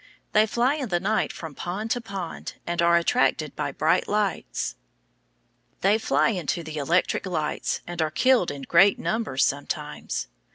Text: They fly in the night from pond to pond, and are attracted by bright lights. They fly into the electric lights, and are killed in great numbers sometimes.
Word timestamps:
They 0.33 0.47
fly 0.47 0.73
in 0.77 0.89
the 0.89 0.99
night 0.99 1.31
from 1.31 1.53
pond 1.53 1.91
to 1.91 2.01
pond, 2.01 2.55
and 2.65 2.81
are 2.81 2.97
attracted 2.97 3.55
by 3.55 3.71
bright 3.71 4.07
lights. 4.07 4.73
They 5.81 5.99
fly 5.99 6.29
into 6.29 6.63
the 6.63 6.77
electric 6.77 7.27
lights, 7.27 7.81
and 7.85 8.01
are 8.01 8.09
killed 8.09 8.49
in 8.49 8.63
great 8.63 8.97
numbers 8.97 9.45
sometimes. 9.45 10.27